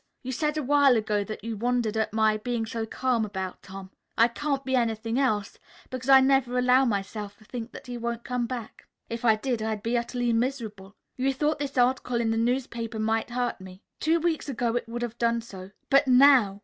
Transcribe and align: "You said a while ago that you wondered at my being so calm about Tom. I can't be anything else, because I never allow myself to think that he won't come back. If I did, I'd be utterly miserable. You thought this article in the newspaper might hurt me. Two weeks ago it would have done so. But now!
"You 0.23 0.31
said 0.31 0.57
a 0.57 0.63
while 0.63 0.97
ago 0.97 1.23
that 1.23 1.43
you 1.43 1.55
wondered 1.55 1.95
at 1.95 2.11
my 2.11 2.35
being 2.35 2.65
so 2.65 2.87
calm 2.87 3.23
about 3.23 3.61
Tom. 3.61 3.91
I 4.17 4.29
can't 4.29 4.65
be 4.65 4.75
anything 4.75 5.19
else, 5.19 5.59
because 5.91 6.09
I 6.09 6.19
never 6.21 6.57
allow 6.57 6.85
myself 6.85 7.37
to 7.37 7.45
think 7.45 7.71
that 7.73 7.85
he 7.85 7.99
won't 7.99 8.23
come 8.23 8.47
back. 8.47 8.87
If 9.11 9.23
I 9.23 9.35
did, 9.35 9.61
I'd 9.61 9.83
be 9.83 9.95
utterly 9.99 10.33
miserable. 10.33 10.95
You 11.17 11.31
thought 11.35 11.59
this 11.59 11.77
article 11.77 12.19
in 12.19 12.31
the 12.31 12.37
newspaper 12.37 12.97
might 12.97 13.29
hurt 13.29 13.61
me. 13.61 13.83
Two 13.99 14.19
weeks 14.19 14.49
ago 14.49 14.75
it 14.75 14.89
would 14.89 15.03
have 15.03 15.19
done 15.19 15.39
so. 15.39 15.69
But 15.91 16.07
now! 16.07 16.59